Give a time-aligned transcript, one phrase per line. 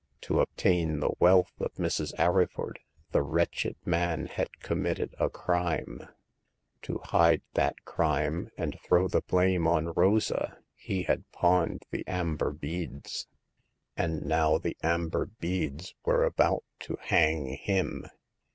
[0.21, 2.11] To obtain the wealth of Mrs.
[2.17, 2.77] Arryford
[3.11, 5.99] the wretched man had commited a crime:
[6.81, 7.41] to hide 8^ Hagar of the Pawn Shop.
[7.75, 13.27] that crime and throw the blame on Rosa he had pawned the amber beads;
[13.95, 18.07] and now the amber beads were about to hang him.